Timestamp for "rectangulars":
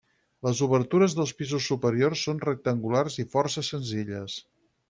2.49-3.21